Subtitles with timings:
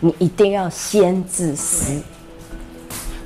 [0.00, 2.00] 你一定要先自私，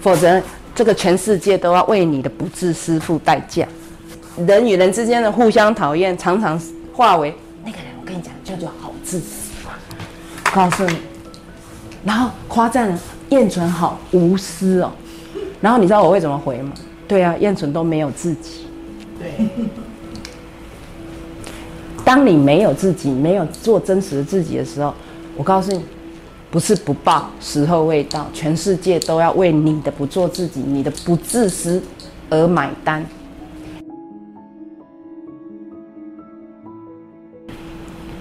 [0.01, 0.43] 否则
[0.75, 3.67] 这个全世界都要为你的不自私付代价。
[4.47, 6.61] 人与人之间的互相讨厌，常常
[6.93, 7.33] 化为
[7.65, 9.53] 那个人，我跟你讲，叫做好自私。
[10.53, 10.97] 告诉你，
[12.05, 12.97] 然后夸赞
[13.31, 14.93] 燕纯好无私哦。
[15.61, 16.73] 然后你知道我会怎么回吗？
[17.09, 18.67] 对啊，燕纯都没有自己。
[19.19, 19.47] 对。
[22.05, 24.95] 当你没有自己，没有做真实的自己的时候，
[25.37, 25.83] 我告诉你，
[26.55, 31.83] 不是不报，时候未到，全世界都要为你的不做自己、你的不自私
[32.31, 33.05] 而买单。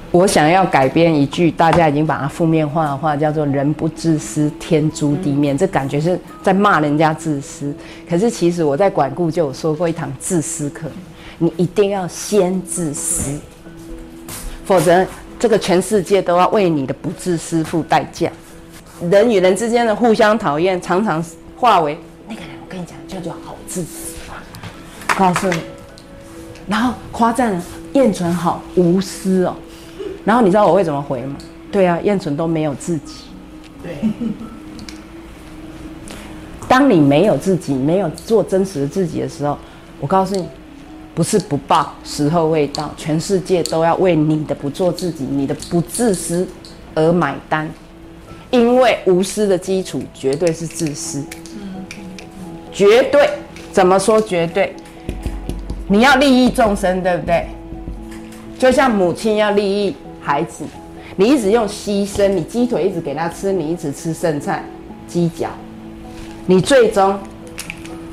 [0.10, 5.54] 我想要改编一句，大家已经把它负面化的话，叫做“人不自私，天诛地灭”。
[5.56, 7.72] 这感觉是在骂人家自私。
[8.10, 10.88] 可是其实我在管顾就有说过一堂自私课，
[11.38, 13.40] 你一定要先自私。
[14.66, 15.06] 否则，
[15.44, 18.32] 这个全世界都要为你的不自私付代价。
[19.12, 21.22] 人与人之间的互相讨厌，常常
[21.58, 24.14] 化为那个人，我跟你讲，叫做好自私。
[25.18, 25.60] 告诉你，
[26.66, 29.54] 然后夸赞燕纯好无私哦。
[30.24, 31.36] 然后你知道我会怎么回吗？
[31.70, 33.26] 对啊，燕纯都没有自己。
[33.84, 33.98] 对。
[36.70, 39.58] 当你没有自己，没有做真实的自己的时候，
[40.00, 40.48] 我告诉你。
[41.16, 46.48] 不是不报，时候未到，全世界都要为你的不做自己、你的不自私
[46.96, 47.70] 而买单。
[48.50, 51.24] 因为无私的基础绝对是自私，
[52.72, 53.30] 绝对
[53.72, 54.22] 怎么说？
[54.22, 54.76] 绝对，
[55.88, 57.48] 你要利益众生，对不对？
[58.60, 60.64] 就像母亲要利益孩子，
[61.16, 64.64] 你一直用牺牲，你鸡腿一直给他吃，你一直吃剩菜、
[65.08, 65.50] 鸡脚，
[66.46, 67.20] 你最终，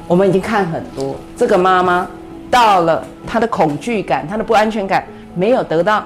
[0.06, 2.06] 我们已经看很多这个妈妈。
[2.50, 6.04] 到了他的恐惧感，他的不安全感没有得到，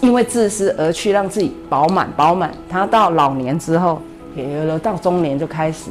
[0.00, 2.52] 因为自私而去让自己饱满饱满。
[2.68, 4.00] 他到老年之后，
[4.36, 5.90] 也有了到中年就开始，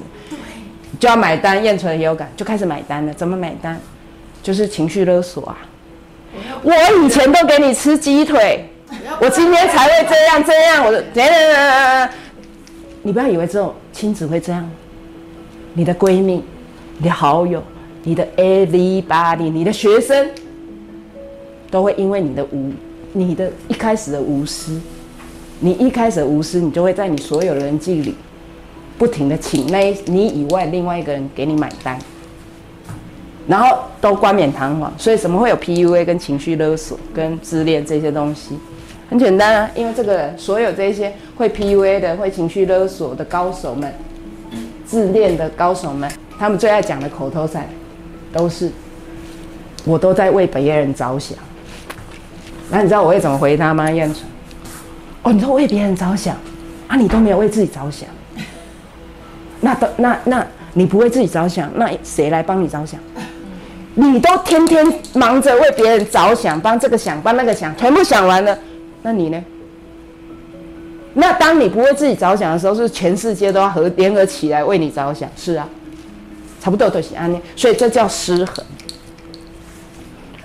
[1.00, 1.64] 就要买单。
[1.64, 3.14] 验出来也有感，就开始买单了。
[3.14, 3.80] 怎么买单？
[4.41, 5.57] 就是情绪勒索啊！
[6.63, 6.72] 我
[7.03, 8.69] 以前都给你吃鸡腿，
[9.19, 10.85] 我今天才会这样这样。
[10.85, 11.03] 我的，
[13.02, 14.69] 你不要以为只有亲子会这样，
[15.73, 16.44] 你的闺蜜，
[17.00, 17.62] 你的好友。
[18.03, 20.27] 你的 everybody，你的学生
[21.69, 22.71] 都会因为你的无，
[23.13, 24.79] 你的一开始的无私，
[25.59, 28.15] 你一开始的无私，你就会在你所有的人际里
[28.97, 31.99] 不停的请那你以外另外一个人给你买单，
[33.47, 34.93] 然后都冠冕堂皇。
[34.97, 38.57] 所以什么会有 PUA 跟情绪勒索跟自恋这些东西？
[39.09, 43.93] 很简单啊，因为这个所有这些会 PUA 的、会情绪勒索的高手们，
[44.85, 47.67] 自恋的高手们，他们最爱讲的口头禅。
[48.31, 48.72] 都是，
[49.85, 51.38] 我都在为别人着想。
[52.72, 53.90] 那你知道我会怎么回他吗？
[53.90, 54.25] 燕纯，
[55.23, 56.35] 哦，你说为别人着想，
[56.88, 58.07] 啊，你都没有为自己着想。
[59.62, 63.00] 那都那那，你不为自己着想，那谁来帮你着想？
[63.95, 68.57] 你都天天忙着为别人着想，帮这个想，帮那个想，全部想完了，
[69.01, 69.44] 那你呢？
[71.16, 75.28] 那当你不为自己着想的时候，是全世界都要合联合起来为你着想。
[75.35, 75.67] 是啊。
[76.62, 78.66] 差不多都是安尼，所以这叫失衡。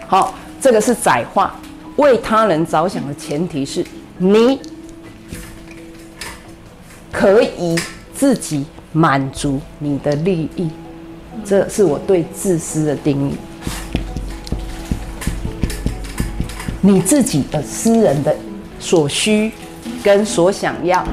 [0.07, 1.55] 好，这个是窄化。
[1.97, 3.85] 为他人着想的前提是
[4.19, 4.59] 你
[7.13, 7.79] 可以
[8.13, 10.69] 自己满足你的利益，
[11.45, 13.37] 这是我对自私的定义。
[16.81, 18.35] 你自己的私人的
[18.81, 19.53] 所需
[20.03, 21.07] 跟所想要，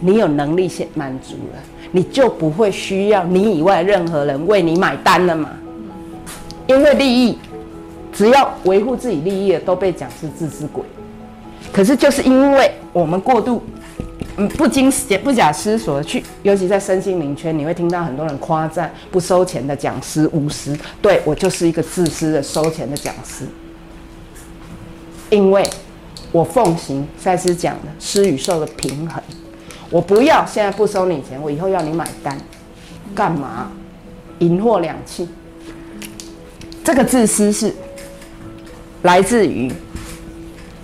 [0.00, 1.58] 你有能力先满足了。
[1.94, 5.48] 你就不会需要你以外任何人为你买单了嘛？
[6.66, 7.38] 因为利益，
[8.12, 10.82] 只要维护自己利益的都被讲是自私鬼。
[11.72, 13.62] 可是就是因为我们过度，
[14.36, 14.90] 嗯，不经
[15.22, 20.76] 不假思索的去，尤其在身心灵圈，你会听到很多人夸赞不收钱的讲师无私。
[21.00, 23.44] 对我就是一个自私的收钱的讲师，
[25.30, 25.64] 因为
[26.32, 29.22] 我奉行赛斯讲的施与受的平衡。
[29.90, 32.36] 我不要，现在不收你钱，我以后要你买单，
[33.14, 33.70] 干嘛？
[34.40, 35.26] 银货两讫。
[36.82, 37.72] 这个自私是
[39.02, 39.72] 来自于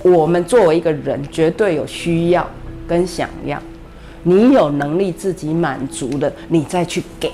[0.03, 2.49] 我们作为一个人，绝对有需要
[2.87, 3.61] 跟想要，
[4.23, 7.33] 你有能力自己满足的，你再去给，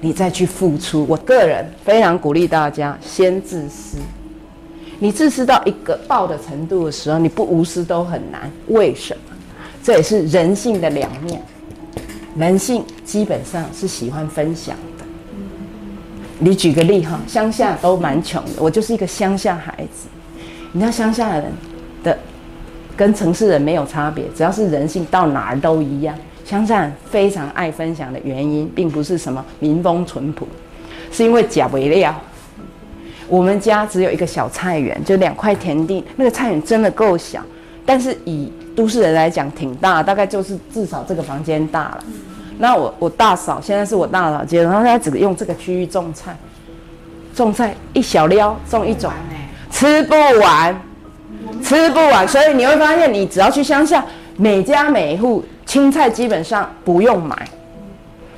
[0.00, 1.04] 你再去付出。
[1.08, 3.98] 我个人非常鼓励大家先自私。
[4.98, 8.50] 你自私到一个爆的程度的时候，你不无私都很难。
[8.68, 9.25] 为什么？
[9.86, 11.40] 这也是人性的两面，
[12.34, 15.04] 人性基本上是喜欢分享的。
[16.40, 20.08] 你举个例哈，乡下都蛮穷的，我就是一个乡下孩子。
[20.72, 21.44] 你知道乡下人
[22.02, 22.18] 的
[22.96, 26.18] 跟城市人没有差别，只要是人性，到哪儿都一样。
[26.44, 30.48] 乡下人非常爱分享的原因，并不是什么民风淳朴，
[31.12, 32.12] 是因为假为料。
[33.28, 37.40] 我们家只有一个小菜园，就两块田地，那个菜园真的够小，
[37.86, 42.04] 但是以都市人来讲挺大，大概就是至少这个房间大了。
[42.58, 46.36] 那我我大嫂现在是我大嫂接，然后她只用这个区域种菜，
[47.34, 49.10] 种菜一小撩种一种，
[49.70, 50.78] 吃不完，
[51.62, 54.04] 吃不完，所以你会发现，你只要去乡下，
[54.36, 55.42] 每家每户。
[55.66, 57.36] 青菜基本上不用买，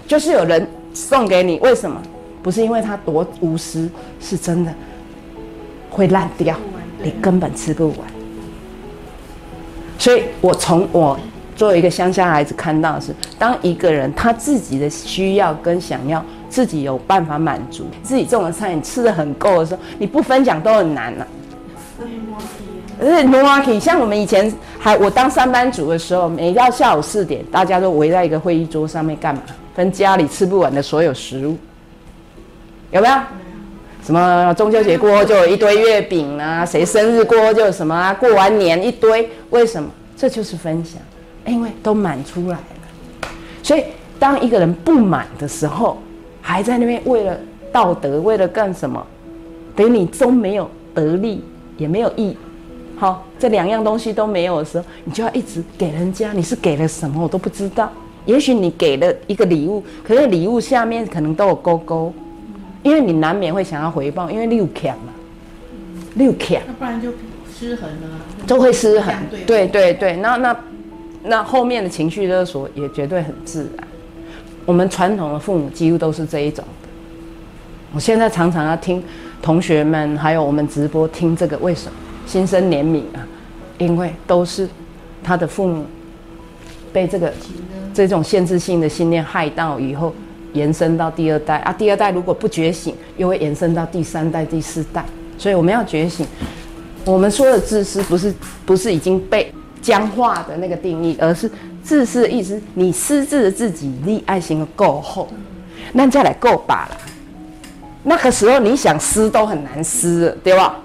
[0.07, 1.59] 就是有人送给你。
[1.59, 2.01] 为什么？
[2.43, 3.87] 不是因为它多无私，
[4.19, 4.73] 是真的
[5.91, 6.57] 会烂掉，
[7.03, 7.99] 你根本吃不完。
[9.99, 11.19] 所以我从我
[11.57, 21.27] 作为一个乡下孩子看到的是，当一个人他自己的需要跟想要自己有办法满足，自己种的菜你吃的很够的时候，你不分享都很难了。
[23.01, 29.43] 是罗马可以像我们以前还我当上班族的时候，每到下午四点，大家都围在一个会议桌上面干嘛？
[29.75, 31.57] 分家里吃不完的所有食物，
[32.93, 33.15] 有没有？
[34.03, 38.15] 什么中秋节过后就有一堆月饼啊，谁生日过后就有什么啊？
[38.15, 39.91] 过完年一堆，为什么？
[40.17, 41.01] 这就是分享，
[41.47, 43.29] 因为都满出来了。
[43.63, 43.85] 所以
[44.19, 45.99] 当一个人不满的时候，
[46.41, 47.39] 还在那边为了
[47.71, 49.05] 道德，为了干什么？
[49.77, 51.45] 等于你都没有得利，
[51.77, 52.37] 也没有益。
[52.97, 56.33] 好，这两样东西都没有的时候，你就要一直给人家。
[56.33, 57.93] 你是给了什么，我都不知道。
[58.25, 62.13] 也许你给了一个礼物，可是礼物下面可能都有勾勾，
[62.83, 65.13] 因为你难免会想要回报，因为六强嘛，
[66.15, 67.11] 六强，那不然就
[67.53, 69.15] 失衡了，都会失衡。
[69.47, 70.57] 对对对，那那
[71.25, 73.87] 那后面的情绪勒索也绝对很自然。
[74.65, 76.89] 我们传统的父母几乎都是这一种的。
[77.93, 79.03] 我现在常常要听
[79.41, 81.93] 同学们还有我们直播听这个，为什么？
[82.27, 83.27] 心生怜悯啊，
[83.79, 84.69] 因为都是
[85.25, 85.87] 他的父母
[86.93, 87.33] 被这个
[87.95, 90.15] 这种限制性的信念害到以后，
[90.53, 95.05] 延伸到第二代啊，第二代如果不觉醒，又会延伸到第三代、第四代。
[95.37, 96.27] 所以我们要觉醒。
[97.05, 98.35] 我们说的自私，不是
[98.67, 101.51] 不是已经被僵化的那个定义，而是
[101.83, 102.61] 自私的意思。
[102.75, 105.29] 你私自的自己立爱心够厚，
[105.93, 106.97] 那再来够把了。
[108.03, 110.77] 那个时候你想撕都很难撕，对吧？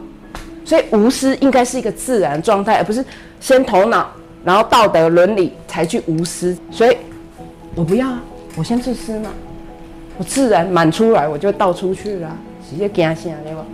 [0.64, 3.04] 所以无私应该是一个自然状态，而不是
[3.42, 4.10] 先头脑，
[4.46, 6.56] 然后道德伦理才去无私。
[6.72, 6.96] 所以，
[7.76, 8.24] 我不要啊，
[8.56, 9.30] 我先自私嘛，
[10.18, 12.38] 我自然满出来，我就倒出去了，
[12.70, 13.66] 直接惊醒了？